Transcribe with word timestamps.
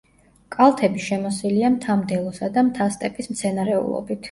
კალთები 0.53 1.03
შემოსილია 1.07 1.71
მთა-მდელოსა 1.75 2.51
და 2.57 2.65
მთა-სტეპის 2.73 3.33
მცენარეულობით. 3.37 4.19